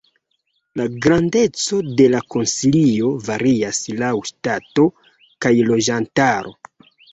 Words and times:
La 0.79 0.85
grandeco 1.05 1.81
de 1.99 2.07
la 2.13 2.21
konsilio 2.37 3.13
varias 3.29 3.83
laŭ 4.01 4.11
ŝtato 4.33 4.89
kaj 5.45 5.55
loĝantaro. 5.71 6.59